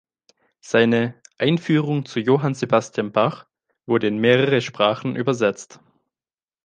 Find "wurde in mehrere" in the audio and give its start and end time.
3.85-4.59